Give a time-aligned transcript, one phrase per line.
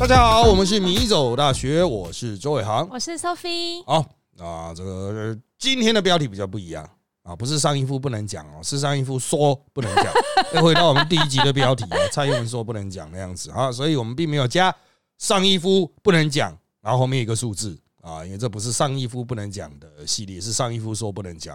[0.00, 2.88] 大家好，我们是米走大学，我是周伟航。
[2.88, 3.84] 我是 Sophie。
[3.84, 3.98] 好
[4.38, 6.88] 啊，这个呃今天的标题比较不一样
[7.22, 10.06] 啊，不是上一副不能讲哦，是上一副说不能讲。
[10.56, 14.74] 又回到我们第一集的标题啊，蔡英文说不能讲那样子啊，所以我们并没有加
[15.18, 21.54] 上一夫不能讲，然后后面一个数字啊，因为这不是上一夫不能讲的系列，是上一夫说不能讲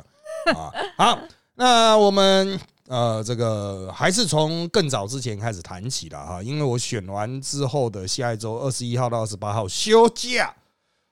[0.56, 0.70] 啊。
[0.96, 1.20] 好，
[1.56, 10.54] 那我们呃这个还是从更早之前开始谈起了哈，因为我选完之后的下一周二十一号到二十八号休假。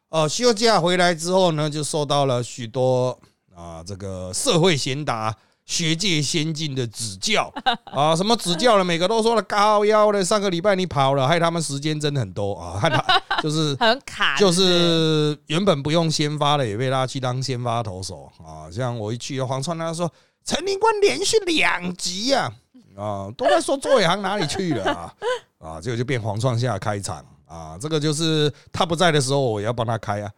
[0.09, 3.19] 呃，休假回来之后呢，就受到了许多
[3.55, 7.51] 啊这个社会贤达、学界先进的指教。
[7.85, 12.53] 啊，什么指教了，每个都说了高腰的，上个礼拜你跑了，害他们时间真的很多。
[12.53, 13.03] 啊，害他
[13.41, 18.31] 就是很卡，就是原本不用先发的，也被拉去当先发投手。
[18.39, 18.69] 啊。
[18.71, 20.11] 像我一去，黄川他说
[20.45, 22.51] 陈林官连续两集呀，
[22.97, 25.13] 啊，都在说周伟航哪里去了啊，
[25.59, 27.25] 啊，结果就变黄创下开场。
[27.45, 30.31] 啊，这个就是他不在的时候，我也要帮他开啊，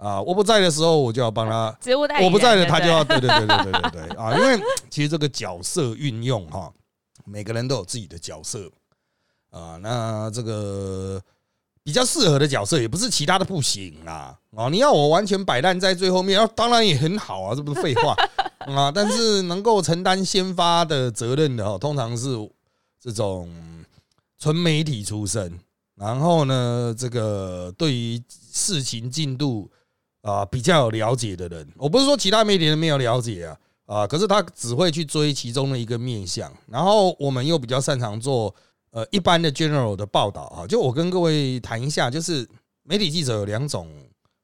[0.00, 1.70] 啊，我不在的时候，我就要帮他。
[1.78, 4.34] 职务代理我不在了，他就要对对对对对对对啊！
[4.34, 6.72] 因为其实这个角色运用哈，
[7.26, 8.70] 每个人都有自己的角色
[9.50, 9.76] 啊。
[9.82, 11.20] 那这个
[11.82, 14.70] 比较适合的角色，也不是其他的不行啦啊！
[14.70, 18.16] 你要我完全摆烂在最后面，啊，当然也很好啊，这不是废话
[18.60, 18.90] 啊！
[18.90, 22.28] 但是能够承担先发的责任的哦，通常是
[22.98, 23.50] 这种
[24.38, 25.60] 纯媒体出身，
[25.94, 29.70] 然后呢，这个对于事情进度
[30.22, 38.54] 啊比较有了解的人，我不是说其他媒体人没有了解啊啊，可是他只会去追其中的一个面相，然后我们又比较擅长做
[38.90, 40.66] 呃一般的 general 的报道啊。
[40.66, 42.48] 就我跟各位谈一下，就是
[42.82, 43.88] 媒体记者有两种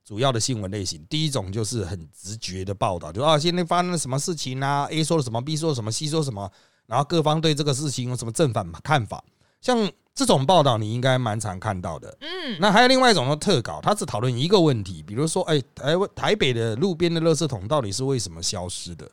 [0.04, 6.50] 主要的新闻类型，第一种就是很直觉的报道，就啊现在发生了什么事情啊，A 说了什么，B 说了什么，C 说什么，
[6.86, 9.22] 然后各方对这个事情有什么正反看法，
[9.67, 12.16] 像这种报道你应该蛮常看到的。
[12.21, 19.10] 嗯，那还有另外一种的特稿，它只讨论一个问题，比如说，哎，台湾台北的路边的垃圾桶到底是为什么消失的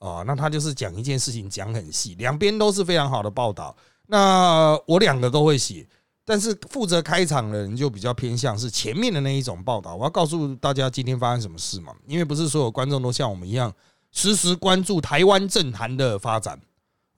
[0.00, 0.24] 啊？
[0.26, 3.76] 那他就是讲一件事情，讲很细，两边都是非常好的报道。
[4.08, 5.86] 那我两个都会写，
[6.24, 9.94] 但是负责开场的人就比较偏向是前面的那一种报道。
[9.94, 13.72] 我要告诉大家今天发生什么事嘛，因为不是所有观众都像我们一样
[14.10, 16.60] 时时关注台湾政坛的发展。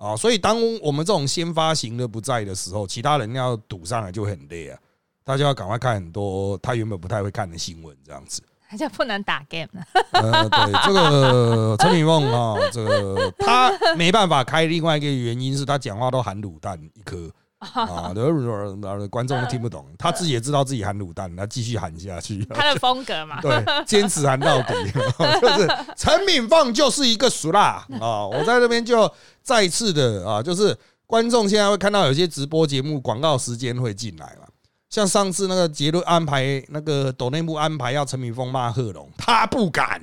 [0.05, 4.79] 啊，所以当我们这种先发型的不在的时候，其他人要赌上来就很累啊，
[5.25, 8.43] 他就要赶快看很多他原本不太会看的新闻，这样子。
[8.69, 9.83] 他就不能打 game 了。
[10.21, 17.31] 呃，对，这个陈敏凤啊，这个他没办法开，另外一个原因是他讲话都含卤蛋一颗
[17.73, 22.45] 啊， 的观众都听不懂， 他自己也知道自己喊卤蛋，他继续喊下去。
[22.47, 24.75] 他的风格嘛，对，坚持喊到底，
[25.41, 28.27] 就是陈敏凤就是一个俗辣啊！
[28.27, 29.11] 我在这边就
[29.43, 30.77] 再次的啊，就是
[31.07, 34.47] 观众现在会看到有些直播节目广告时间会进来嘛，
[34.91, 40.01] 像上次那个结论安排那个抖内幕安排要陈敏凤骂贺龙，他不敢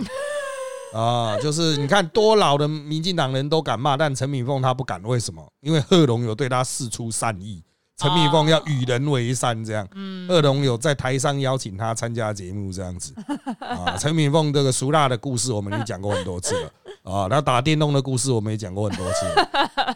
[0.94, 5.46] 啊，就是你看多老的民进党人都敢骂，但陈敏凤他不敢，为什么？
[5.62, 7.63] 因为贺龙有对他示出善意。
[7.97, 9.88] 陈敏凤要与人为善，这样。
[10.28, 13.13] 贺龙有在台上邀请他参加节目，这样子。
[13.59, 16.72] 啊，陈敏凤这个熟辣的故事，我们已经讲过很多次了。
[17.03, 19.44] 啊，他打电动的故事，我们也讲过很多次了。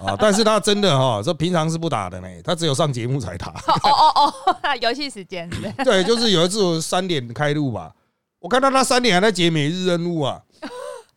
[0.05, 3.47] 啊，但是他真的哈，这平常是不打的呢，他只有上节目才打。
[3.47, 5.49] 哦哦哦，游戏时间
[5.83, 7.91] 对，就是有一次我三点开录吧，
[8.39, 10.39] 我看到他三点还在解每日任务啊。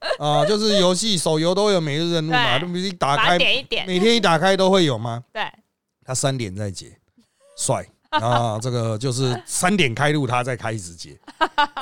[0.18, 5.22] 啊，就是游戏手游都有每日任务嘛，对那不是打开点一点，每天一打开都会有吗？
[5.32, 5.42] 对，
[6.04, 6.96] 他三点在解，
[7.56, 8.58] 帅啊！
[8.60, 11.18] 这个就是三点开路，他再开始解。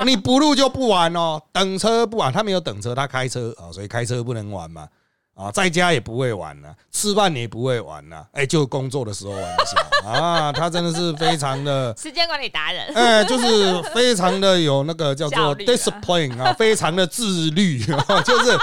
[0.05, 4.87] 你不录就不玩哦，等车不玩，他没有等车，他开车啊，所以开车不能玩嘛。
[5.37, 10.51] 啊，在家也不会玩了，吃饭也不会玩了，哎，就工作的时候玩一下 啊。
[10.51, 17.77] 他真的是非常的，时间管理达人，哎，就是非常的有那个叫做 discipline 啊，非常的自律，
[18.25, 18.57] 就是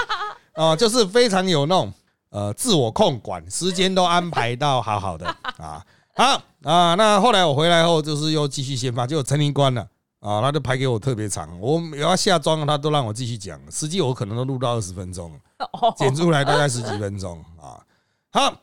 [0.51, 1.93] 啊，就是非常有那种
[2.29, 5.25] 呃自我控管，时间都安排到好好的
[5.57, 5.81] 啊。
[6.13, 9.81] 好啊，那后来我回来后就是又继续先发，结果陈林关了
[10.19, 15.39] 啊，他就排给我特别长，我要下妆他都让我继续讲，实际我可能都录到二十分钟，哦
[15.97, 17.85] 剪出来大概十几分钟 啊。
[18.31, 18.61] 好，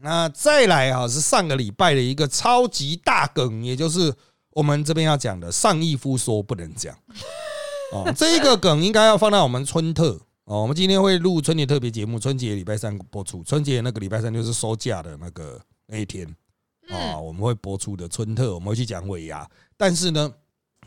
[0.00, 4.14] 那再来啊是上个礼拜的一个超级大梗，也就是
[4.50, 6.96] 我们这边要讲的上义夫说不能讲。
[7.92, 16.26] 哦，这一个梗应该要放在我们春特哦，我们今天会录春节特别节目，春节礼拜三播出，春节那个礼拜三就是收假的那个那一天。
[16.90, 19.46] 啊，我们会播出的春特，我们会去讲尾牙，
[19.76, 20.32] 但是呢，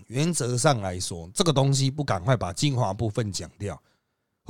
[0.08, 3.80] 原则上来说，这个东西不赶快把精华部分讲掉，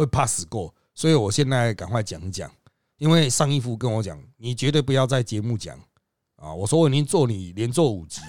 [0.01, 2.51] 会怕死过，所以我现在赶快讲一讲。
[2.98, 5.75] 因为上一夫跟我讲，你绝对不要在节目讲
[6.36, 6.53] 啊！
[6.53, 8.21] 我说我已经做你连做五集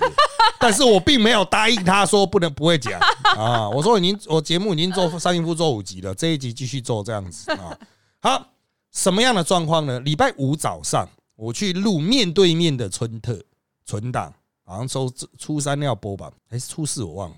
[0.59, 2.99] 但是我并没有答应他说不能不会讲
[3.37, 3.69] 啊。
[3.69, 7.79] 我说已经我节目已经做上一夫做五集了，这一集继续做这样子啊。
[8.21, 8.47] 好，
[8.93, 10.01] 什么样的状况呢？
[10.01, 13.39] 礼拜五早上我去录面对面的春特
[13.85, 14.33] 存档，
[14.65, 17.37] 好像周初三要播吧，还是初四我忘了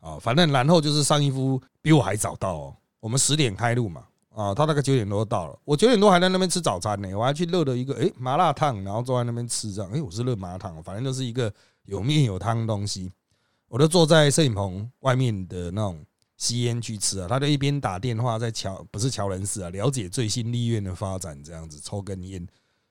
[0.00, 0.18] 啊。
[0.20, 4.04] 反正然后就是上一夫比我还早到哦，我们十点开路嘛。
[4.30, 11.52] 啊，他大概九点多到了，我九点多还在那边吃早餐呢，我还去热了一个诶麻辣烫，然后坐在那边吃这样，诶，我是热麻辣烫，反正就是一个
[11.86, 13.10] 有面有汤的东西，
[13.66, 16.06] 我就坐在摄影棚外面的那种
[16.36, 22.46] 吸烟区吃啊，他就一边打电话在乔不是乔人士啊，了解最新立院的发展这样子，抽根烟，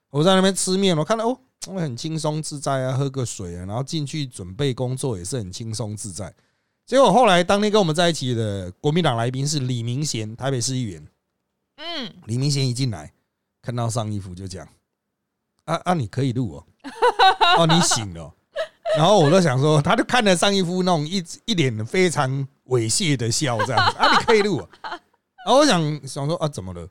[0.09, 6.33] 我在那边吃面，我看到哦，我很轻松自在啊，喝个水啊，然后进去准备工作也是很轻松自在，
[6.87, 11.05] 结果后来当天跟我们在一起的国民党来宾是李明贤，台北市议员。
[11.75, 13.11] 嗯，李明贤一进来，
[13.61, 14.65] 看到上衣服就讲
[15.65, 16.63] ：“啊啊，你可以录哦，
[17.59, 18.33] 哦，你醒了。”
[18.95, 22.31] 然后我就想说，他就看着上衣服那种一一脸非常
[22.67, 24.65] 猥亵的笑，这样子 啊，你可以录。
[24.81, 26.87] 然后我想想说啊，怎么了？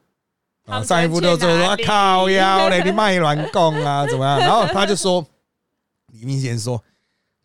[0.67, 4.39] 啊，上一夫就就说靠腰嘞，你卖卵供啊，怎么样？
[4.41, 5.25] 然后他就说，
[6.09, 6.85] 李明贤说，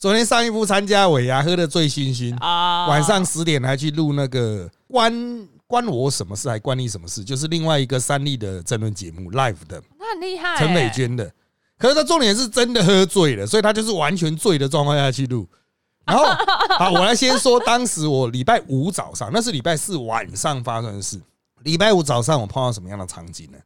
[0.02, 5.48] 昨天上一部参加尾牙，喝的醉醺醺啊，晚上十点还去录那个关。
[5.68, 6.50] 关我什么事？
[6.50, 7.24] 还关你什么事？
[7.24, 10.58] 就是另外一个三立的争论节目，live 的，他很厉害。
[10.58, 11.32] 陈美娟的，
[11.78, 15.48] 可是他重点是真的喝醉了，所以他就是完全醉的状况下去录。
[16.08, 16.26] 然后，
[16.80, 21.22] 好，我来先说，当时我礼拜五早上，那是礼拜四晚上发生的事。
[21.62, 23.58] 礼拜五早上我碰到什么样的场景呢？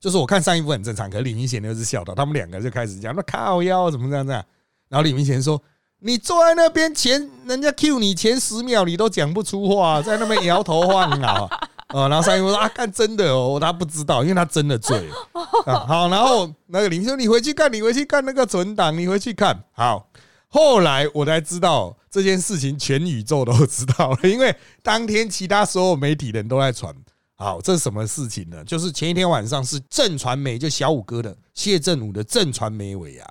[0.00, 4.44] 就是我看上一部很正常，可是李明贤就是笑到，他们两个就开始讲那靠腰怎么这样这样。
[4.88, 5.62] 然后李明贤说。
[6.00, 11.46] 你坐在那边前，人家 Q 你前十秒，你都讲不出话，在那边摇头晃脑
[11.88, 12.06] 啊。
[12.08, 15.14] 然后三姨说啊，看真的哦，他不知道，因为他真的醉了。
[15.88, 20.08] 好，然后那个林兄，你回去看，你回去看那个存档，你回去看好。
[20.46, 26.94] 后来我才知道这件事情，全宇宙都知道了，因为当天其他所有媒体人都在传。
[27.34, 28.62] 好，这是什么事情呢？
[28.64, 33.28] 就是前一天晚上是正传媒，就小五哥的谢振武的正传媒委啊。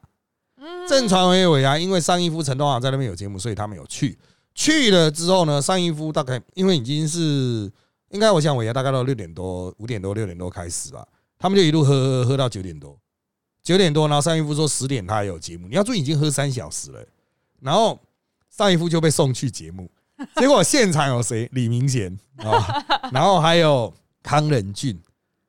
[0.88, 4.18] 正传为尾牙，因为上一夫陈东华在那边有节目，所以他们有去。
[4.56, 7.71] 去了之后呢，上一夫大概因为已经是
[8.09, 11.07] 应该我想尾牙大概到六点多、五点多、六点多开始吧，
[11.38, 12.98] 他们就一路喝喝喝到九点多。
[13.62, 17.06] 九点多，然后上一夫说十点他也有节目，你要注意已经喝三小时了。
[17.60, 18.00] 然后
[18.50, 19.92] 上一夫就被送去节目，
[20.39, 21.50] 结果现场有谁？
[21.51, 23.94] 李明贤啊，然后还有
[24.24, 24.98] 康仁俊。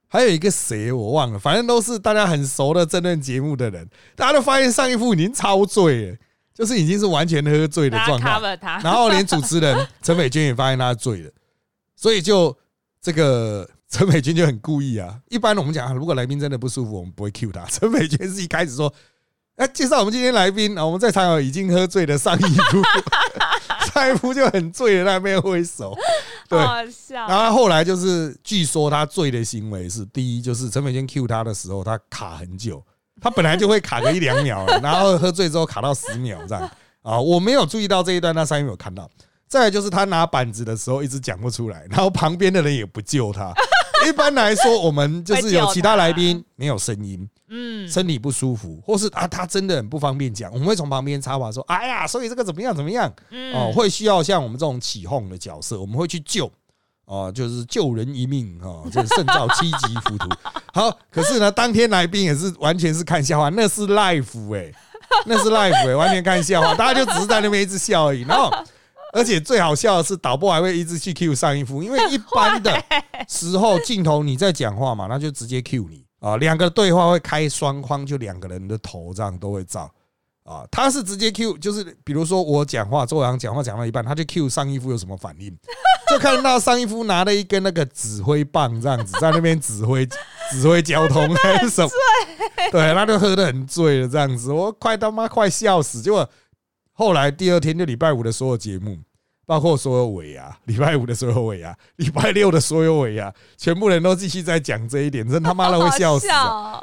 [0.09, 6.17] 还有一个谁我忘了，反正都是大家很熟的争论节目的人，大家都发现上一副已经超醉了，
[6.53, 8.59] 就是已经是完全喝醉的状态。
[8.83, 11.31] 然后连主持人陈美娟也发现他醉了，
[11.95, 12.57] 所以就
[13.01, 15.19] 这个 陈美君就很故意啊。
[15.29, 17.65] 一般我们讲，如果来宾真的不舒服，我们不会 cue 他。
[17.71, 18.93] 陈美君是一开始说。
[19.59, 20.87] 哎，介绍我们今天来宾啊！
[20.87, 22.81] 我们在场有已经喝醉的上一夫，
[23.93, 25.97] 上一夫就很醉的那边挥手，
[26.49, 26.59] 对，
[27.09, 32.83] 然后后来就是，据说他醉的行为是：第一，就是陈美娟 Q 他的时候，他卡很久，
[33.21, 36.71] 他本来就会卡个一两秒， 然后喝醉之后卡到十秒这样
[37.03, 37.19] 啊。
[37.21, 39.09] 我没有注意到这一段，那上一有看到。
[39.47, 43.53] 再来就是他拿板子的时候一直讲不出来，然后旁边的人也不救他。
[44.09, 47.29] 一般来说，我们就是有其他来宾没有声音。
[47.51, 53.11] 嗯，身体不舒服，或是啊，他真的很不方便讲，我们会从旁边插话说：“哎呀，所以这个怎么样怎么样？”
[53.55, 56.53] 哦，会需要像我们这种起哄的角色，我们会去救，
[57.07, 60.29] 哦，就是救人一命啊，就是胜造七级浮屠。
[60.75, 64.71] 好，可是呢，当天来宾也是完全是看笑话，那是 life 哎，
[65.25, 68.25] 那是 life 哎，完全看笑话，大家就只是在那边一直笑而已。
[68.25, 68.53] 然后，
[69.13, 72.83] 而且最好笑的是，导播还会一直去 Q 上一夫，因为一般的
[73.29, 76.05] 时候镜头你在讲话嘛，那就直接 Q 你。
[76.21, 79.89] 啊，两个对话会开双框，就两个人的头这样都会照
[80.43, 80.67] 啊。
[80.69, 85.57] 他是直接 Q，就是比如说我讲话，周阳讲话讲到一半，他就 Q 上一夫有什么反应，
[86.11, 90.05] 就看到上一夫拿了一根那个指挥棒这样子在那边指挥
[90.51, 91.91] 指挥交通还是什么？
[92.73, 96.03] 对，他就喝得很醉了这样子，我快他妈快笑死。
[96.03, 96.29] 结果
[96.99, 98.99] 后来第二天就礼拜五的所有节目。
[99.47, 106.27] 包括所有尾牙， 礼拜五的所有尾牙，礼拜六的所有尾牙，全部人都继续在讲这一点，真他妈的会笑死！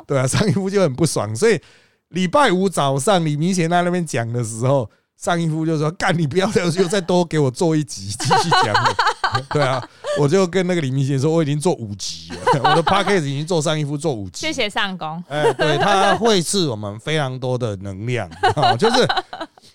[0.07, 1.61] 对啊，上一夫就很不爽，所以
[2.09, 8.73] 礼拜五早上李明贤在那边讲的时候，上一夫就说：“干，你不要又再多给我做一集，继续讲。
[9.53, 9.87] ”对啊，
[10.19, 15.23] 我就跟那个李明贤说：“我已经做五集了， 我的 c k e 已经做上一夫做五集。”谢谢上公。
[15.27, 19.07] 哎，对他会赐我们非常多的能量啊，就是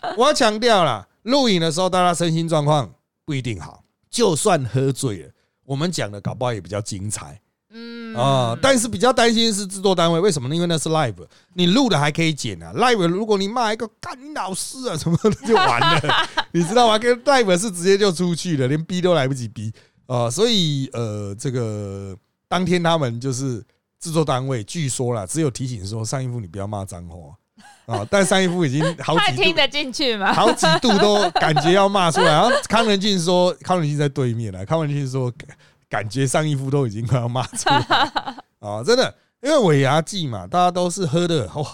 [0.16, 1.06] 我要强调了。
[1.22, 2.90] 录影的时候，大家身心状况
[3.24, 3.84] 不一定好。
[4.10, 5.30] 就算喝醉了，
[5.64, 7.40] 我们讲的搞不好也比较精彩。
[7.70, 7.98] 嗯。
[8.12, 10.54] 嗯啊，但是比较担心是制作单位，为什么呢？
[10.56, 11.14] 因为那是 live，
[11.54, 16.98] 你录的还可以剪啊，live 如果你骂一个干你老师啊什么的就完了， 你知道吗？
[16.98, 19.72] 跟 live 是直接就出去了，连逼都来不及逼
[20.06, 22.16] 啊，所以呃，这个
[22.48, 23.64] 当天他们就是
[24.00, 27.16] 制作单位，据说啦，只有提醒说上一副你不要骂脏话
[27.86, 30.32] 啊，但上一夫已经 好几度听得进去吗？
[30.32, 35.32] 好几度都感觉要骂出来，然后康仁俊说，康仁俊在对面了，康仁俊说。
[35.90, 37.78] 感觉上一夫都已经快要骂出来
[38.60, 38.80] 啊！
[38.86, 39.12] 真的，
[39.42, 41.66] 因为尾牙季嘛，大家都是喝的哇，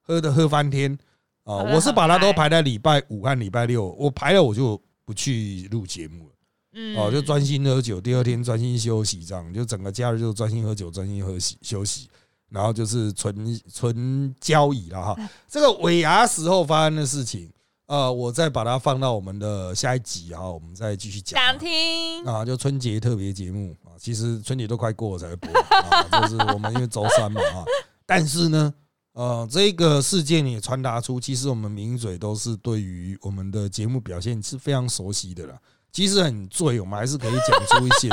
[0.00, 0.96] 喝的喝翻天
[1.44, 1.56] 啊！
[1.56, 6.32] 我是把它都排在礼拜五和礼拜六，我排了我就不去录节目了，
[6.76, 12.08] 嗯哦，就专心喝酒，第二天专心休息，这样就整个假日就专心喝酒，专心喝息休息，
[12.50, 15.16] 然后就是纯纯交易了哈。
[15.48, 17.50] 这个尾牙时候发生的事情。
[17.86, 21.42] 呃，我再把它放到我们的下一集啊，我们再继续讲。
[21.42, 27.64] 想听啊，就春节特别节目啊，其实春节都快过了才会播啊， 就是我们因为周三嘛啊，
[28.04, 28.74] 但是呢，
[29.14, 35.58] 呃，这个事件也传达出，其实我们名嘴都是对于我们的节目表现是非常熟悉的啦。
[35.90, 38.10] 即使很醉，我们还是可以讲出一些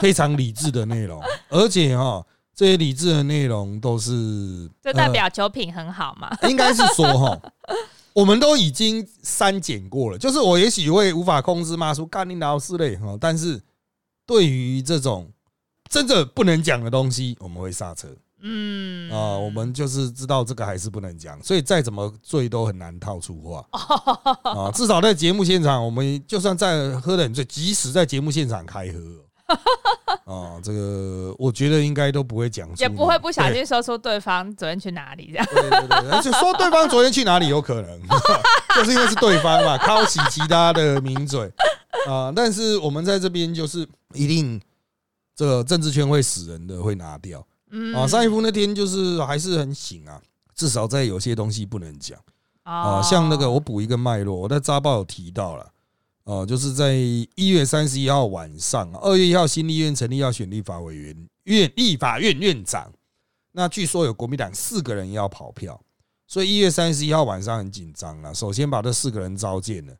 [0.00, 2.26] 非常理智的内容，而且哈，
[2.60, 6.28] 这些理智的内容都是就代表酒品很好嘛？
[6.46, 7.40] 应该是说哈。
[8.12, 13.58] 我们都已经删减过了，就是我也许会无法控制骂出干你老师嘞哈，但是
[14.26, 15.32] 对于这种
[15.88, 18.08] 真的不能讲的东西，我们会刹车。
[18.42, 23.64] 嗯啊，我们就是知道这个还是不能讲，所以再怎么醉都很难套出话
[24.44, 24.70] 啊。
[24.72, 28.98] 至少在节目现场，我们就算在喝得很醉，即使在节目现场开喝。
[30.24, 35.46] 啊， 这个我觉得应该都不会讲，也不会不小心说出对方昨天去哪里这样。
[35.50, 38.00] 对对对，而且说对方昨天去哪里有可能，
[38.76, 41.50] 就是因为是对方嘛，靠起其他的名嘴
[42.08, 42.32] 啊。
[42.34, 44.60] 但是我们在这边就是一定
[45.34, 47.44] 这个政治圈会死人的，会拿掉。
[47.72, 50.20] 嗯啊，上一夫那天就是还是很醒啊，
[50.54, 52.18] 至少在有些东西不能讲
[52.64, 55.66] 啊，像那个我补一个脉络，我在扎报有提到了。
[56.24, 62.92] 哦，就是在一月三十一号晚上，二月一号新立院成立要选立法委员、院立法院院长。
[63.52, 65.80] 那据说有国民党四个人要跑票，
[66.26, 68.32] 所以一月三十一号晚上很紧张啊。
[68.32, 69.96] 首先把这四个人召见了，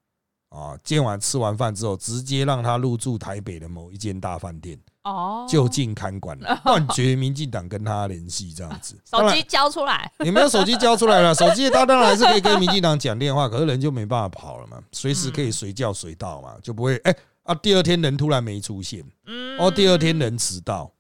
[0.51, 4.79] 啊，见完吃完饭之后，直接让他入住台北的某一间大饭店。
[5.03, 8.95] 哦，就近看管， 断绝民进党跟他联系，这样子。
[9.11, 20.93] 手机交出来，你没有手机交出来了， 手机他当然还是可以跟民进党讲电话，可是人就没办法跑了嘛，随时可以随叫随到嘛，就不会哎啊，第二天人突然没出现，嗯，哦，第二天人迟到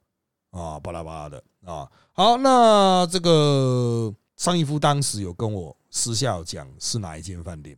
[0.50, 1.86] 啊，巴拉巴拉的啊。
[2.12, 7.76] 好，那这个上一夫当时有跟我私下讲是哪一间饭店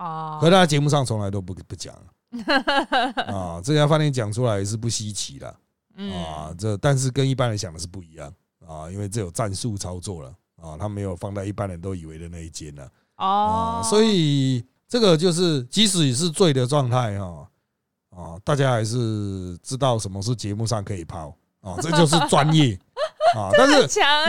[0.00, 1.94] 哦，可他节目上从来都不不讲。
[3.28, 5.48] 啊，这家饭店讲出来是不稀奇的
[6.14, 8.32] 啊，这但是跟一般人想的是不一样。
[8.66, 10.32] 啊，因为这有战术操作了。
[10.62, 17.48] 啊，他没有放在一般人都以为的那一间呢哦，所以这个就是即使你是醉的状态哈
[18.10, 21.34] 啊，大家还是知道什么是节目上可以抛。
[21.62, 22.78] 啊，这就是专业。
[23.34, 23.48] 啊。
[23.56, 23.80] 但是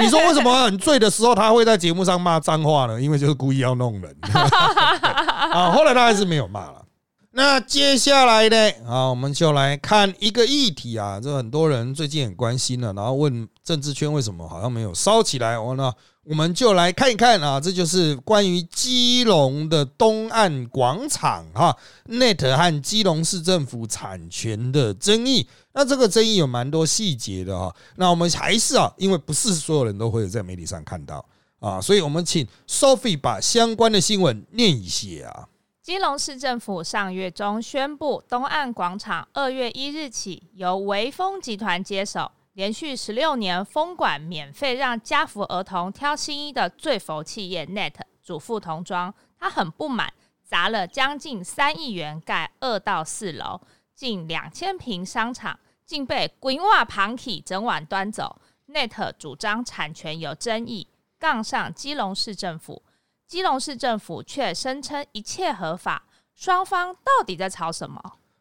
[0.01, 3.01] 你说为什么很醉的时候他会在节目上骂脏话呢？
[3.01, 4.15] 因为就是故意要弄人
[5.51, 5.71] 啊。
[5.71, 6.85] 后来他还是没有骂了。
[7.33, 8.57] 那接下来呢？
[8.85, 15.57] 啊，我们就来看一个议题啊，这很多人最近很关心了，然后问政治圈为什么好像没有烧起来。
[15.57, 15.93] 我呢，
[16.25, 21.73] 我们就来看一看啊，这就是关于基隆的东岸广场哈
[22.09, 25.47] ，Net 和基隆市政府产权的争议。
[25.71, 27.73] 那这个争议有蛮多细节的哈。
[27.95, 31.25] 那我们还是啊，因为不是所有人都会在媒体上看到
[31.61, 35.47] 啊，所以我们请 Sophie 把相关的新闻念一下啊。
[35.79, 50.11] 基隆市政府上月中宣布，东岸广场二月一日起由微风集团接手，连续十六年封管免费让家福儿童挑新衣的最佛企业 Net 主妇童装，他很不满，
[50.43, 53.61] 砸了将近三亿元盖二到四楼，
[53.93, 58.41] 近两千平商场竟被鬼瓦庞体整晚端走。
[58.67, 60.87] Net 主张产权有争议，
[61.21, 62.81] 杠上基隆市政府。
[63.27, 66.03] 基隆市政府却声称一切合法，
[66.35, 67.97] 双方到底在吵什么？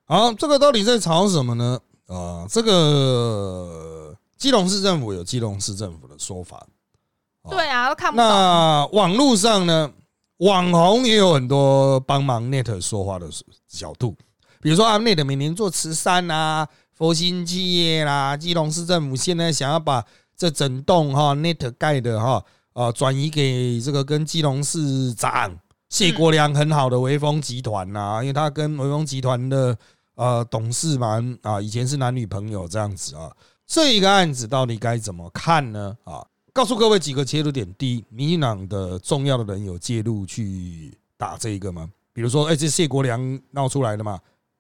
[0.07, 1.79] 好，这个到底在吵什么呢？
[2.09, 6.67] 啊，这个基隆市政府有基隆市政府的说法。
[7.49, 8.27] 对啊，都看不懂。
[8.27, 9.93] 那网络上呢，
[10.39, 13.29] 网红也有很多帮忙 Net 说话的
[13.69, 14.17] 角度，
[14.61, 20.05] 比如说阿 Net 每年做慈善啊，佛心企业啦，基隆市政府现在想要把
[20.37, 22.45] 这整栋哈 Net 盖的哈。
[22.73, 25.59] 啊，转移给这个跟基隆市长
[25.89, 29.77] 谢国良很好的微风集团呐，因为他跟微风集团的
[30.15, 33.31] 呃董事嘛啊，以前是男女朋友这样子啊，
[33.67, 35.97] 这一个案子到底该怎么看呢？
[36.05, 37.75] 啊，告诉各位几个切入点。
[37.75, 41.91] 第一，民进党的重要的人有介入去打这一个吗？
[42.13, 44.19] 比如说，哎，这谢国良闹出来了嘛？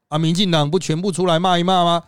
[0.09, 2.03] 啊，民进党不全部出来骂一骂吗？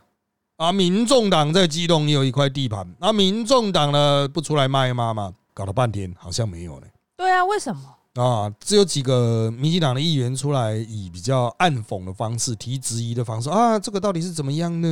[0.57, 5.33] 啊，民众党在基隆也有一块地盘，啊，民众党呢不出来骂一骂吗？
[5.55, 6.87] 搞了半天好像没有呢。
[7.17, 7.83] 对啊，为什么？
[8.15, 14.89] 啊，只有几个民进党的议员出来以比较暗讽的方式提质疑的方式啊，这个到底是怎么样呢？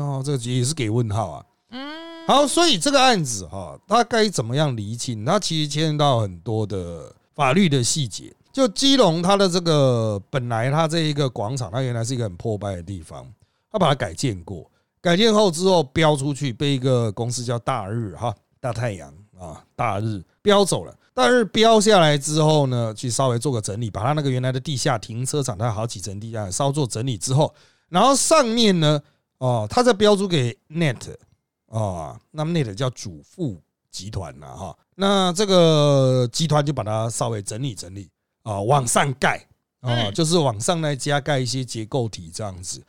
[0.00, 1.44] 哦，这个也是给问号啊。
[1.70, 5.24] 嗯，好，所以这个案子哈，它该怎么样厘清？
[5.24, 8.34] 它其实牵涉到很多的法律的细节。
[8.52, 13.26] 就基隆它的这个本来它这一个广场，它原来是一个很破败的地方，
[13.70, 19.14] 它把它改建过，改建后之后标出去，被一个公司叫大日哈大太阳啊
[19.76, 20.96] 大日标走了。
[21.12, 27.54] 大日标下来之后呢，去稍微做个整理，把它那个原来的地下停车场，它有好几层地下，稍作整理之后，
[27.88, 29.00] 然后上面呢，
[29.38, 31.14] 哦，它再标租给 Net，
[31.66, 33.60] 哦，那么 Net 叫主妇
[33.92, 38.10] 集团了哈，那这个集团就把它稍微整理整理
[38.42, 39.46] 啊，往上盖
[39.82, 42.82] 啊，就是往上来加盖一些结构体这样子。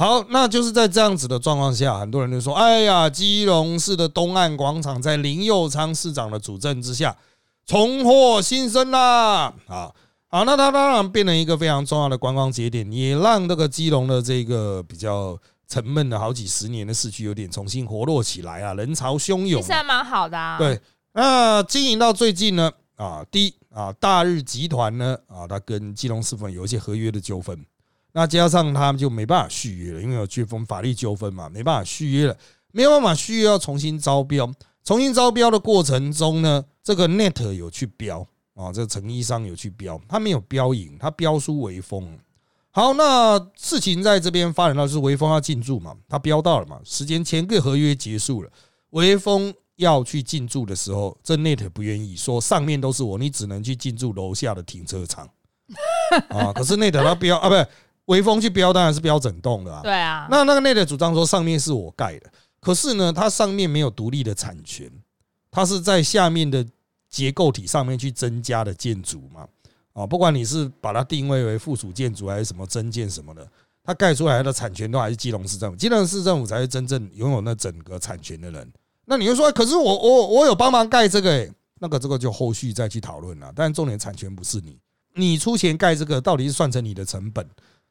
[0.00, 7.14] 好，那就是在这样子的状况下，很多人就说，哎呀，基隆市的东岸广场在林佑昌市长的主政之下。
[7.66, 9.52] 重获新生啦！
[9.68, 9.92] 啊，
[10.28, 15.38] 好，那它当然变成一个非常重要的观光节点，也让这个基隆的这个比较
[15.68, 20.56] 沉闷了好几十年的市区有点重新活络起来啊，人潮汹涌，其实还蛮好的啊。
[20.56, 20.80] 对，
[21.12, 27.64] 那经营到最近呢，啊，第一啊，大日集团呢，啊，它跟基隆市府有一些合约的纠纷，
[28.12, 32.36] 那加上他们就没办法续约了，因为有飓风法律纠纷嘛，没办法续约了，
[32.72, 34.50] 没有办法续约，要重新招标。
[34.82, 42.18] 重新招标的过程中呢，这个 Net 有去标啊，这个成衣商有去标，他没有标赢，他标输微风。
[42.72, 48.50] 好，那事情在这边发展到是微风要进驻嘛，他标到了嘛，时间前个合约结束了，
[48.90, 55.28] 微风要去进驻的时候，这 Net 不愿意说上面都是我，你只能去进驻楼下的停车场
[56.28, 56.52] 啊。
[56.54, 57.66] 可是 Net 他标啊，不是
[58.10, 59.80] 微风去标，当然是标整栋的啊。
[59.82, 62.30] 对啊，那那个 Net 主张说上面是我盖的。
[62.60, 64.90] 可是呢，它上面没有独立的产权，
[65.50, 66.66] 它是在下面的
[67.08, 69.46] 结构体上面去增加的建筑嘛？
[69.92, 73.48] 啊，不管你是把它定位为附属建筑还是什么增建什么的，
[73.84, 78.72] 它盖出来的产权都还是基隆市政府，基隆市政府才是真正拥有那整个产权的人。
[79.06, 83.52] 那你就说，可是我我我有帮忙盖这个，诶，那个这个就后续再去讨论了。
[83.56, 84.78] 但重点产权不是你，
[85.14, 87.48] 你出钱盖这个，到底是算成你的成本？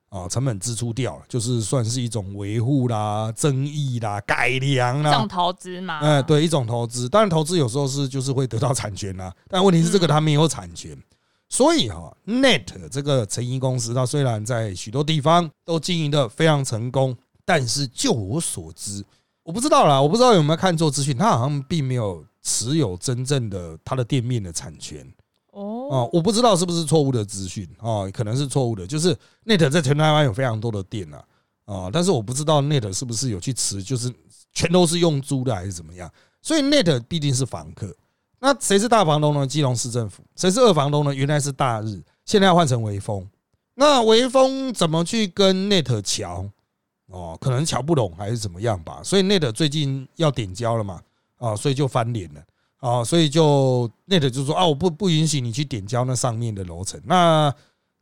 [0.10, 6.00] 啊，成本支出掉了，就是算是一种维护啦、争议啦、改良啦，一种投资嘛。
[6.00, 7.08] 哎，对，一种投资。
[7.08, 10.98] 当然，投资有时候是就是会得到产权啦，但问题是这个它没有产权，
[11.48, 19.06] 所以哈，Net 这个成衣公司，它虽然在许多地方都经营的非常成功，但是就我所知，
[19.44, 25.06] 我不知道啦，我不知道有没有看错资讯，它好像并没有持有真正的它的店面的产权。
[25.90, 28.86] 哦，我不知道是不是错误的资讯啊，可能是错误的。
[28.86, 29.12] 就是
[29.46, 31.26] Net 在全台湾有非常多的店啊，
[31.66, 34.14] 啊，但是我不知道 Net 是不是有去吃，就是
[34.54, 36.08] 全都是用租的还是怎么样。
[36.44, 37.92] 所以 Net 必定是房客。
[38.40, 39.48] 那谁是大房东呢？
[39.48, 40.24] 基隆市政府。
[40.36, 41.14] 谁是二房东呢？
[41.14, 43.28] 原来是大日，现在要换成微风。
[43.74, 46.48] 那微风怎么去跟 Net 桥？
[47.08, 49.02] 哦，可能桥不懂还是怎么样吧。
[49.04, 51.02] 所以 Net 最近要点交了嘛，
[51.40, 52.42] 啊，所以就翻脸了。
[52.80, 57.00] 啊，所以就那个就说啊，我不不允许你去点交那上面的楼层。
[57.06, 57.54] 那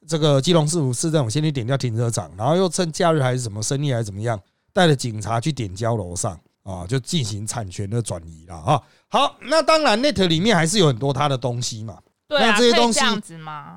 [0.08, 4.40] 这个基隆市府市政府先去点掉停车场，然后又趁假日还是什么生意还是怎么样，
[4.72, 8.82] 带着警察去点交楼上啊，就进行产权的转移了啊。
[9.10, 11.98] 好，那当然 Net 里面还是有很多他的东西嘛。
[12.28, 13.00] 对啊，这些东西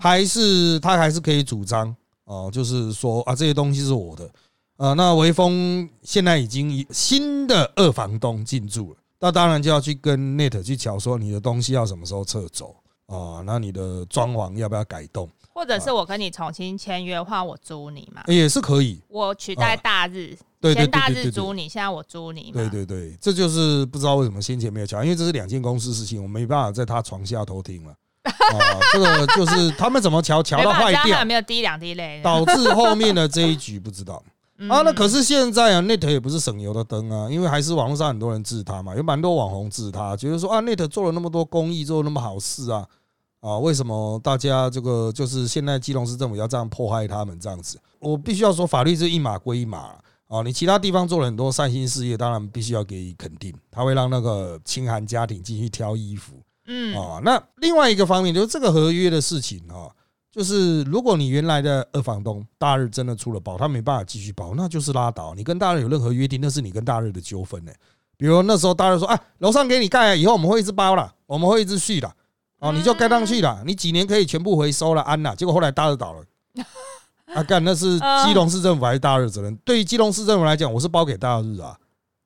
[0.01, 4.31] 还是他还是可以主张哦，就是说啊，这些东西是我的。
[4.77, 8.97] 呃，那微风现在已经新的二房东进驻了。
[9.21, 12.75] 那当然就要去跟 Net 去瞧，说你的东西要什么时候撤走
[13.07, 13.43] 啊？
[13.45, 15.29] 那你的装潢要不要改动？
[15.53, 18.23] 或者是我跟你重新签约，换我租你嘛？
[18.29, 18.99] 也是可以。
[19.09, 22.51] 我取代大日，先大日租你，现在我租你。
[22.51, 27.95] 对对对，这就是不知道为什么先前没有瞧，因为这是两间公司事情，我没办法在他床下偷听了。
[28.23, 28.33] 啊，
[28.95, 34.23] 这个就是他们怎么瞧瞧到坏掉，没有滴两滴泪，导致后面的这一局不知道。
[34.69, 42.87] 啊，那可是现在啊，Net 也不是省油的灯啊，因为还是网络上很多人治他嘛，有蛮多网红治他，觉得说啊，Net 做了那么多公益，做了那么好事啊，
[43.41, 47.81] 啊，为什么大家这个就是现在基隆市政府要这样迫害他们这样子？
[48.01, 49.95] 我必须要说，法律是一码归一码
[50.29, 56.35] 啊，你其他地方做了很多善心事业，当然必须要给予肯定，他会让那个清寒家庭进去挑衣服，
[56.67, 59.89] 嗯啊，那另外一个方面就是这个合约的事情啊。
[60.31, 65.35] 就是如果你原来的二房东大日真的出了包，他没办法继续包，那就是拉倒。
[65.35, 67.73] 你跟大日有任何约定，那是你跟大日的纠纷呢，
[68.17, 72.13] 比如那时候大日说啊，楼上给你盖，以后我们会一直包了，我们会一直续的，
[72.61, 75.35] 哦，你就盖上去了，你几年可以全部回收了，安了。
[75.35, 76.25] 结果后来大日倒了，
[77.35, 79.57] 啊，干那是基隆市政府还是大日责任？
[79.65, 81.77] 对于基隆市政府来讲，我是包给大日啊，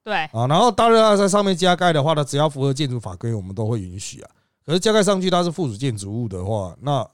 [0.03, 4.31] 对啊，然后大日要在上面加盖的话呢，只要符合建筑法规，我们都会允许啊。
[4.67, 7.07] 可是加盖上去它是附属建筑物的话，那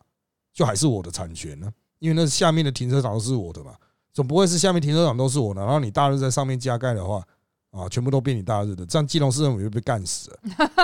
[0.52, 3.72] 就还是我的产权呢，因为那下面的停车场都是我的嘛，
[4.12, 7.22] 总不会是下面停车场都是我的，然后你大日在上面加盖的话。
[7.72, 10.38] 啊，全部都变你大日的，这样基隆市政府就被干死了。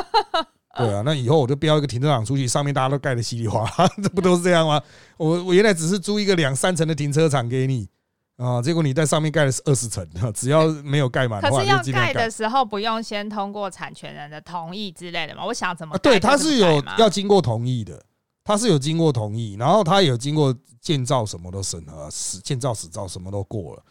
[0.78, 4.80] 对啊，那以后我就标一个停车场出去，上面大家都盖的稀里哗啦， 这不都是这样吗？
[5.16, 7.88] 我我原来只是租一个两三层的停车场给你
[8.36, 15.44] 啊，结果你在上面盖了二十层，只要没有盖满的话，可是要盖的时候不用先通过产权人的同意之类的吗？
[15.44, 15.98] 我想怎么？
[15.98, 18.00] 对，他是有要经过同意的，
[18.46, 23.82] 他是有经过同意，然后他有经过建造什么都审核，实建造实造什么都过了，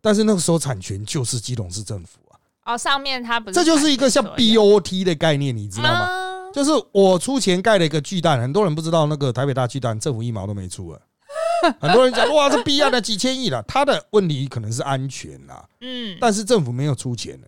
[0.00, 2.38] 但是那个时候产权就是基隆市政府啊。
[2.66, 6.50] 哦，上面他不是，这就是一个像 BOT 的概念，你知道吗？
[6.54, 11.00] 就是我出钱盖了一个巨蛋，很多人不知道那个台北大巨蛋，政府一毛都没出啊。
[11.80, 17.46] 很多人讲哇，这必要的几千亿了，他的问题可能是安全啦，嗯，但是政府没有出钱呢。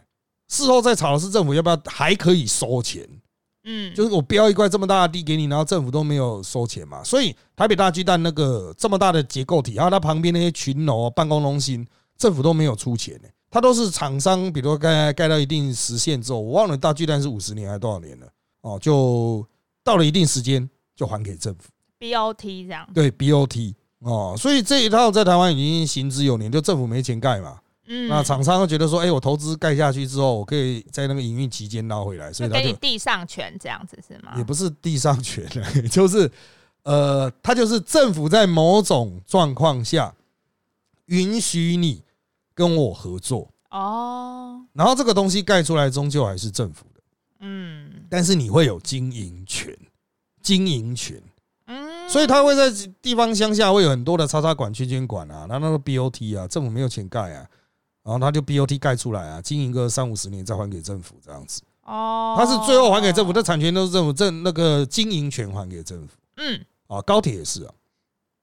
[0.49, 3.09] 事后再吵的是政府要不要还可以收钱，
[3.67, 7.05] 嗯，就是我标一块这么大的地给你，然后政府都没有收钱嘛。
[7.05, 13.29] 所以台北大巨蛋那个这么大的结构体，然后它旁边那些群楼、办公中心，政府都没有出钱呢。
[13.51, 18.27] 它都是厂商，比如盖盖到一定时限之后，我忘了大巨蛋是五十年还是多少年了
[18.63, 19.47] 哦，就
[19.83, 21.69] 到了一定时间就还给政府。
[21.99, 34.35] BOT 这样对 BOT 哦，所以这一套在台湾已经行之有年，就政府没钱盖嘛，嗯，那厂商觉得说，哎，我投资盖下去之后，我可以在那个营运期间捞回来，所以他就地上权这样子是吗？
[34.37, 35.47] 也不是地上权，
[35.91, 36.31] 就是
[36.83, 40.15] 呃，他就是政府在某种状况下
[41.07, 42.03] 允许你。
[42.57, 43.47] 跟我合作。
[43.69, 47.01] 哦，然后这个东西盖出来终究还是政府的，
[47.41, 49.77] 嗯，但是你会有经营权，
[50.41, 51.23] 经营权，
[51.67, 52.71] 嗯，所以他会在
[53.03, 57.47] 地方乡下会有很多的叉叉管、圈圈管啊，那那个 BOT 啊，政府没有钱盖啊，
[58.07, 67.75] 然后他就 BOT 盖出来啊，经营个三五十年再还给政府这样子，哦，他是最后还给政府，的产权都是政府，政那个经营权还给政府，嗯，啊，高铁也是啊。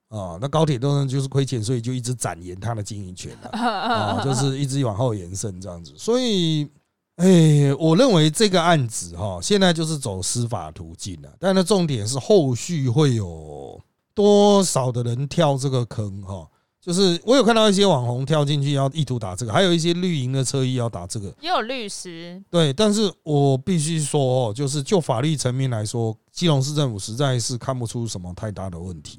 [0.09, 5.91] 啊，那高铁当然就是亏钱，所以就一直展延它的经营权了 啊，就是一直往后延伸这样子。
[5.97, 6.69] 所以，
[7.15, 11.29] 哎，我认为这个案子哈，现在就是走司法途径了。
[11.39, 13.81] 但是重点是后续会有
[14.13, 16.47] 多少的人跳这个坑哈？
[16.83, 22.73] 就是我有看到一些网红跳进去要意图打这个，还有一些绿营的车衣要打这个，也有律师对。
[22.73, 29.17] 但是我必须说哦，就是就法律层面来说，基隆市政府实在是看不出什么太大的问题。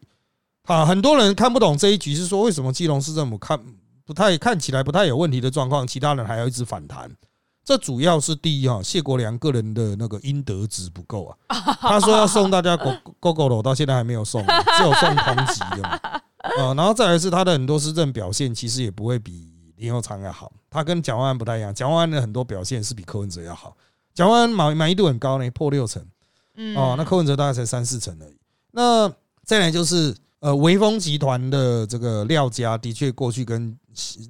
[0.64, 3.59] 啊，很多人看不懂这一局，是说为什么基隆市政府看
[4.05, 7.11] 不太看起来不太有问题的状况，其他人还要一直反弹？
[7.64, 11.33] 这主要是第一哈，谢国良个人的那个应得值不够啊。
[11.81, 15.98] 他说要送大家狗狗狗楼，到现在还没有送，只有送同级的嘛。
[16.59, 20.53] 啊，然后再来是他的很多施政表现，其实也不会比林佑昌要好。
[20.71, 23.77] 他跟蒋万安不太一样，蒋万安的很多表现是比柯文哲要好。
[24.14, 26.05] 蒋万安满满意度很高呢，破六成。
[26.57, 28.37] 嗯，哦，那柯文哲大概才三四成而已。
[28.73, 29.12] 那
[29.45, 30.14] 再来就是。
[30.40, 33.75] 呃，维丰集团的这个廖家的确过去跟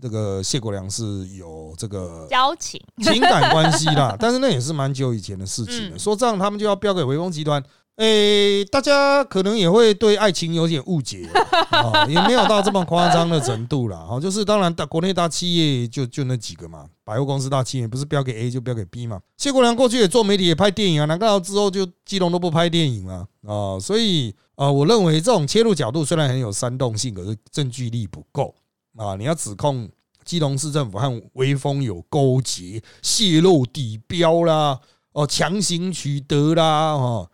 [0.01, 5.99] 这个谢国良是有这个交情、情感关系啦， 但是那也是蛮久以前的事情了。
[5.99, 7.61] 说这样，他们就要标给维丰集团，
[7.97, 11.29] 诶，大家可能也会对爱情有点误解，
[11.71, 13.99] 啊， 也没有到这么夸张的程度啦。
[13.99, 19.21] 哈，就是当然大国内大企业就就那几个嘛，百货公司大企业不是标给 A 就标给 B 嘛。
[19.37, 23.79] 谢国良过去也做媒体，也拍电影啊，难道之后就基隆都不拍电影了啊？
[23.81, 24.35] 所以。
[24.57, 28.55] 啊，我认为这种切入角度虽然很有煽动性，可是证据力不够
[28.97, 29.17] 啊！
[29.17, 29.91] 你要指控
[30.25, 34.79] 基隆市政府和威风有勾结、泄露底标啦，
[35.11, 37.29] 哦，强行取得啦，哦，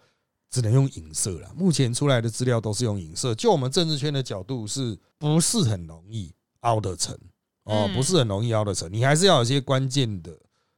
[0.50, 1.48] 只能用影射了。
[1.56, 7.16] 目前出来的资料都是用影射，就我们政治圈的角度，是不是很容易凹得成？
[7.64, 10.36] 哦，不是很容易凹得成，你还是要有些关键的。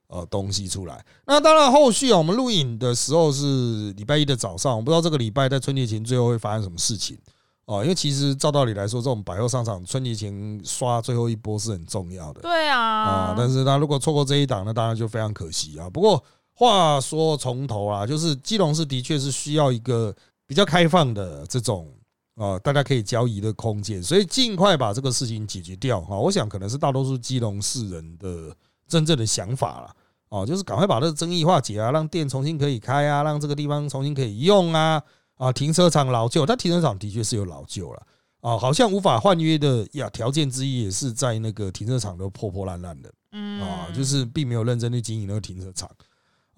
[0.08, 7.16] 呃，东西出来，那当然后续啊，我们录影的时候是礼拜一的早上，我不知道这个礼拜在春节前最后会发生什么事情
[7.64, 7.82] 哦。
[7.82, 12.42] 因为其实照道理来说，这种百货商场春节前刷最后一波是很重要的。
[12.42, 15.88] 对啊，啊，但是那如果错过这一档，那当然就非常可惜啊。
[15.88, 16.22] 不过
[16.62, 20.14] 话说从头啊，就是基隆市的确是需要一个
[20.46, 21.92] 比较开放的这种
[22.36, 26.16] 啊，大家可以交易的空间，所以尽快把这个事情解决掉哈。
[26.16, 28.54] 我想可能是大多数基隆市人的
[28.86, 29.96] 真正的想法了。
[30.28, 35.02] 哦，就是赶快把这个争议化解啊，让店重新可以开啊，让这个地方重新可以用啊
[35.36, 35.52] 啊！
[35.52, 38.02] 停车场老旧，但停车场的确是有老旧了
[38.40, 40.08] 啊，好像无法换约的呀。
[40.08, 45.90] 条件之一也是在那个停车场都破破烂烂的嗯啊，就是并没有认真去经营那个停车场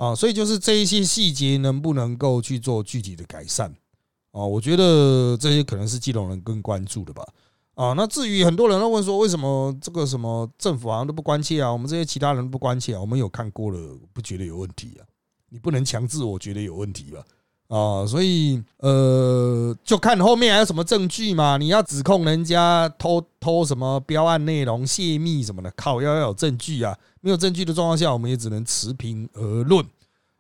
[0.05, 3.75] 啊，所以就是这一些细节能不能够去做具体的改善
[4.33, 4.45] 啊？
[4.45, 7.27] 我觉得这些可能是基隆人更关注的吧。
[7.75, 11.73] 啊，那至于很多人都问说，为什么这个什么政府好像都不关切啊？
[11.73, 13.01] 我们这些其他人不关切啊？
[13.01, 15.07] 我们有看过了，不觉得有问题啊？
[15.49, 17.25] 你不能强制我觉得有问题吧？
[17.69, 21.57] 啊，所以呃，就看后面还有什么证据嘛？
[21.57, 26.97] 你要指控人家偷偷什么标案内容、泄密什么的，靠，要要有证据啊！
[27.21, 29.85] 没有证据的状况下，我们也只能持平而论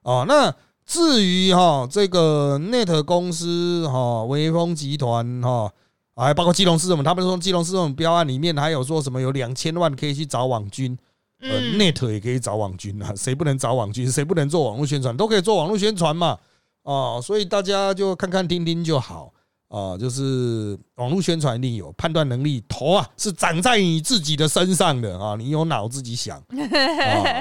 [0.02, 0.24] 啊。
[0.28, 5.72] 那至于哈这个 Net 公司哈、微风集团哈。
[6.16, 10.96] 还包括基隆市政府，他们说基隆市政府标案里面还有说什么有两千万可以去找网军，
[11.40, 14.08] 呃嗯，Net 也可以找网军啊，谁不能找网军？
[14.08, 15.16] 谁不能做网络宣传？
[15.16, 16.38] 都可以做网络宣传嘛，
[16.84, 19.32] 啊，所以大家就看看听听就好
[19.68, 26.44] 啊，就是网络宣传一定有判断能力，头啊是长在你自己的身上的啊，你有脑自己想啊。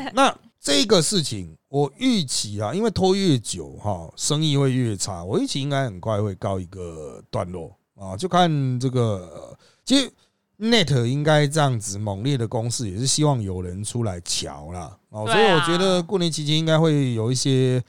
[0.16, 7.72] 那这个事情我预期啊，因为拖越久哈，生意会越差，我预期应该很快会告一个段落。
[7.96, 10.12] 啊，就看这个，呃其实
[10.60, 14.98] Net 应该这样子猛烈的攻势，也是希望有人出来瞧啦。
[15.10, 17.82] 哦，所以我觉得过年期间应该会有一些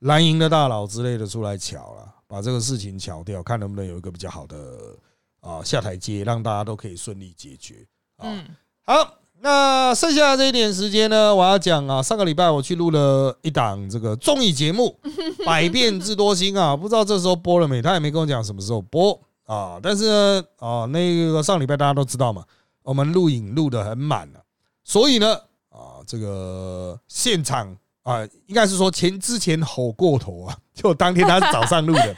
[0.00, 4.96] 蓝营的大佬之类的出来瞧了，把这个事情瞧掉，看能不能有一个比较好的
[5.40, 7.86] 啊下台阶，让大家都可以顺利解决。
[8.16, 8.44] 啊，嗯，
[8.86, 14.98] 好，那剩下的这一点时间呢，我要讲啊，上个礼拜我去录了一档这个综艺节目
[15.44, 17.82] 《百变智多星》啊，不知道这时候播了没？
[17.82, 19.78] 他也没跟我讲什么时候播啊。
[19.82, 22.44] 但是呢，啊，那个上礼拜大家都知道嘛，
[22.82, 24.40] 我们录影录的很满了，
[24.84, 25.34] 所以呢，
[25.68, 32.16] 啊，这个现场啊，应该是说前之前吼过头啊，就当天他是早上录的，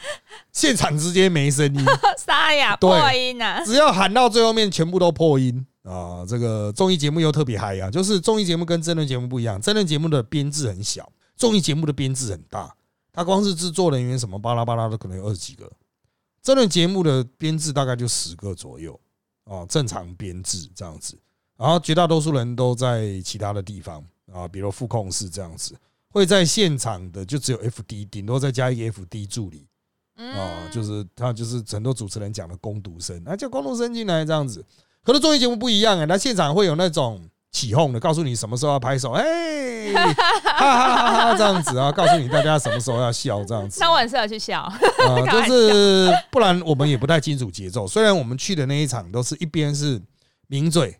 [0.51, 1.85] 现场直接没声音。
[2.17, 6.25] 沙哑对破音啊，只要喊到最后面，全部都破音啊！
[6.25, 12.73] 这个综艺节目又特别嗨啊，就是综艺节目跟真人节目不一样，真人节目的编制很小，综艺节目的编制很大。
[13.11, 15.69] 他光是制作人员什么巴拉巴拉的，可能有二十几个。
[16.41, 18.99] 真人节目的编制大概就十个左右
[19.43, 21.19] 啊，正常编制这样子。
[21.57, 25.75] 然后绝大多数人都在其他的地方啊，比如副控室这样子，
[26.09, 29.67] 会在现场的就只有 FD，顶多再加一个 FD 助理。
[30.15, 34.63] 啊，嗯，就是他就是很多主持人讲的攻读生，啊，叫攻读生进来这样子。
[35.03, 37.19] 可是综艺节目不一样哎，那现场会有那种
[37.51, 44.77] 起哄的，告诉你什么时候要拍手，哎，哈哈哈哈这样子啊，告诉你大家什么时候要笑这样子那我很适合去笑，啊，
[45.31, 47.87] 就是不然我们也不太清楚节奏。
[47.87, 49.99] 虽然我们去的那一场都是一边是
[50.45, 50.95] 名嘴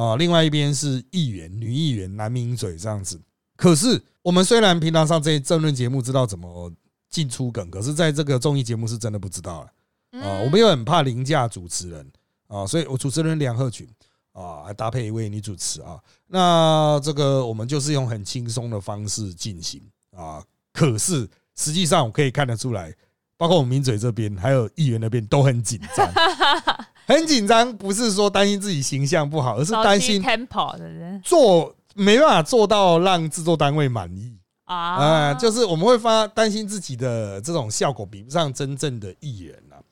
[0.00, 3.20] 啊，另外一边是议员、女议员、男名嘴这样子。
[3.54, 6.72] 可是我们虽然平常上这些政论节目知道怎么
[7.10, 10.20] 进出梗，可是在这个综艺节目是真的不知道了。
[10.22, 12.10] 啊，我们又很怕凌驾主持人
[12.46, 13.86] 啊，所以我主持人梁鹤群
[14.32, 16.00] 啊，还搭配一位女主持啊。
[16.26, 19.82] 那这个我们就是用很轻松的方式进行
[20.16, 22.94] 啊，可是实际上我可以看得出来，
[23.36, 26.10] 包括我们名嘴这边还有议员那边都很紧张，
[27.10, 34.38] 很紧张，不是说担心自己形象不好，而是担心 tempo 的人做没办法做到让制作单位满意。
[34.66, 39.82] 啊，呃，就是我们会发担心自己的这种效果比不上真正的艺人啊，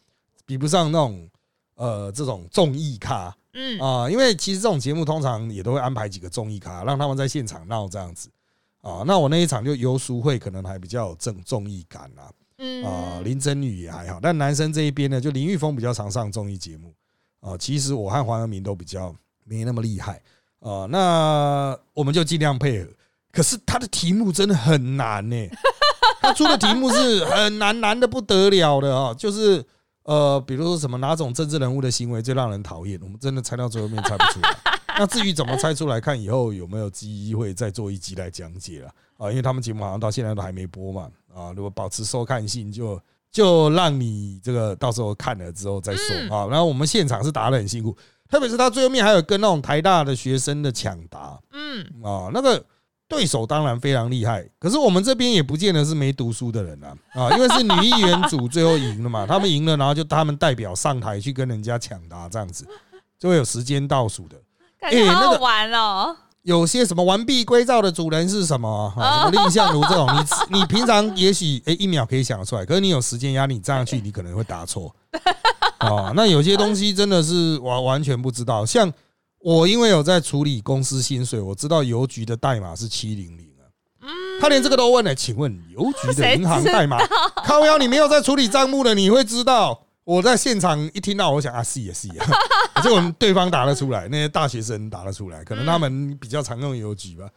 [0.46, 1.28] 比不上那种
[1.74, 3.36] 呃这种综艺咖。
[3.54, 3.80] 嗯。
[3.80, 8.30] 啊，因为其实这种节目通常也都会安排几个综艺咖，让他们在现场闹这样子。
[8.80, 9.02] 啊。
[9.04, 12.84] 那我那一场就游淑慧可能还比较有正综艺感啊，嗯。
[12.84, 16.94] 啊，林真宇也还好，但男生这一边呢，就林玉峰比较常上综艺节目
[17.40, 17.56] 啊。
[17.58, 20.22] 其实我和黄阳明都比较没那么厉害
[20.60, 22.90] 啊，那我们就尽量配合。
[23.30, 25.48] 可是他的题目真的很难呢、
[26.20, 29.64] 他出的题目是很难，难的不得了的啊，就是
[30.02, 34.56] 呃，比如说什么哪种政治人物的行为最让人讨厌，我们真的猜到最后面猜不出来。
[34.98, 43.00] 那至于怎么猜出来，看以后有没有机会再做一集来讲解了啊，因为他们节目好像到现在都还没播嘛啊，如果保持收看性就。
[43.38, 46.46] 就让你这个到时候看了之后再说嗯啊。
[46.50, 47.96] 然后我们现场是打的很辛苦，
[48.28, 52.60] 特别是他最后面还有跟那种台大的学生的抢答，嗯啊，那个
[53.06, 62.66] 对手当然非常厉害，可是我们这边也不见得是没读书的人啊啊，因为是女议员组最后赢了嘛， 他们赢了，然后就他们代表上台去跟人家抢答，这样子
[63.20, 64.36] 就会有时间倒数的。
[64.80, 66.16] 感觉好玩哦，
[66.48, 69.24] 有些什么完璧归赵的主人是什么啊？
[69.24, 70.08] 什么蔺相如这种，
[70.50, 74.90] 你你平常也许诶一秒可以想得出来，可是你有时间压力，你这样去你可能会答错
[75.76, 76.10] 啊。
[76.16, 78.90] 那有些东西真的是完完全不知道，像
[79.40, 83.68] 我因为有在处理公司薪水，我知道邮局的代码是七零零啊。
[84.40, 86.96] 他连这个都问了，请问邮局的银行代码？
[87.44, 89.82] 靠腰，你没有在处理账目的，你会知道？
[90.08, 92.26] 我在现场一听到，我想啊，是也是啊，
[92.82, 97.28] 结果对方答得出来，那些大学生答得出来，可能他们比较常用邮局吧。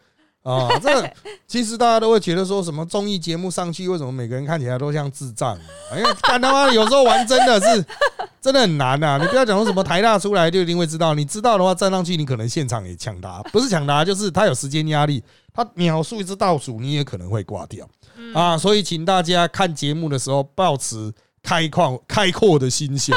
[0.43, 1.13] 啊，这
[1.45, 5.59] 其实大家都会觉得说什么综艺节目上去，为什么每个人看起来都像智障？
[5.97, 7.85] 因为干他妈有时候玩真的是
[8.39, 9.19] 真的很难呐！
[9.21, 15.21] 你不要讲说什么台大出来就一定会知道，你知道的话站上去，你可能现场也抢答，不是抢答就是他有时间压力，
[15.53, 17.85] 他秒数一直倒数，你也可能会挂掉
[18.33, 18.57] 啊！
[18.57, 23.15] 所以请大家看节目的时候，保持开旷开阔的心胸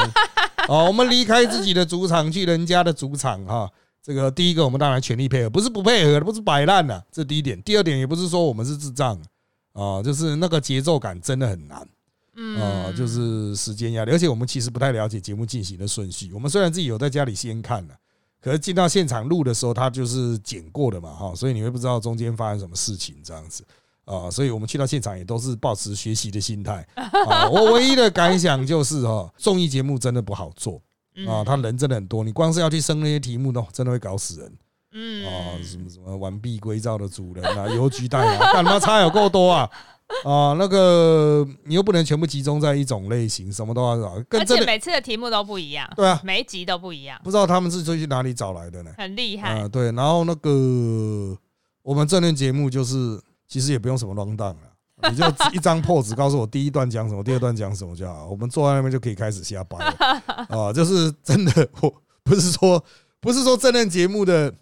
[0.67, 0.83] 啊！
[0.83, 3.71] 我们离开自己的主场，去人家的主场哈。
[4.01, 7.59] 这个第一个，我们当然全力配合，不是不配合，不是摆烂的，这第一点。
[7.63, 9.19] 第二点，也不是说我们是智障
[9.73, 11.79] 啊，就是那个节奏感真的很难，
[12.61, 16.31] 啊，就是时间压力，而且我们其实不太了解节目进行的顺序。
[16.33, 17.95] 我们虽然自己有在家里先看了，
[18.39, 23.65] 可是进到现场录的时候，它就是剪过的嘛，哈，所以你会不知道中间发生什么事情这样子
[24.05, 24.31] 啊。
[24.31, 27.49] 所以我们去到现场也都是保持学习的心态啊。
[27.49, 30.81] 我唯一的感想就是哈，综艺节目真的不好做。
[31.27, 34.53] 啊，他人真的很多，你光是要去生那些题目都真的会搞死人。
[34.91, 39.69] 嗯，啊，什么什么完璧归赵的主人啊，邮局代啊，干嘛差有够多啊？
[40.25, 45.89] 啊，那个你又不能全部集中在一种类型，什么都要找，而且每次的题目都不一样。
[45.95, 47.17] 对啊，每一集都不一样。
[47.23, 48.91] 不知道他们是去哪里找来的呢？
[48.97, 49.91] 很厉害啊，对。
[49.93, 51.37] 然后那个
[51.81, 55.09] 我们这轮节目就是其实也不用什么 long down 了。
[55.09, 58.27] 你就一张破纸告诉我第一段讲什么，第二段讲什么就好。
[58.29, 60.71] 我们坐在那边就可以开始瞎掰了 啊！
[60.71, 62.81] 就是真的，我不是说
[63.19, 64.53] 不是说这论节目的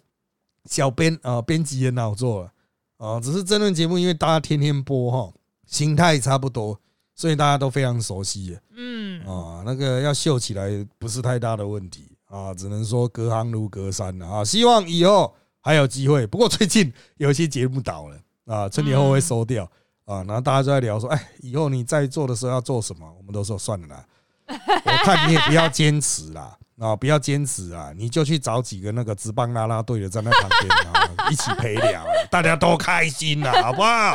[0.64, 2.52] 小编啊，编辑很好做了
[2.98, 5.32] 啊，只是这论节目因为大家天天播哈，
[5.66, 6.78] 心态差不多，
[7.14, 8.58] 所以大家都非常熟悉。
[8.76, 10.68] 嗯啊，那个要秀起来
[10.98, 14.44] 不是太大的问题啊，只能说隔行如隔山了啊。
[14.44, 19.68] 希望以后还有机会，不过最近有一些节目倒了啊，春节后会收掉。
[20.06, 23.10] 啊，然后大家就在聊说，哎，以后你在做的时候要做什么？
[23.16, 24.04] 我们都说算了啦，
[24.84, 34.14] 我看你也不要坚持啦，啊，不要坚持啊，你就去找几个那个直棒拉拉队的在那旁边啊，一起陪聊， 大家都开心呐，好不好？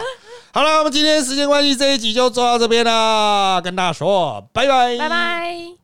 [0.54, 5.79] 好了，我们今天时间关系，这一集就做到这边啦，跟大家说拜拜，拜拜。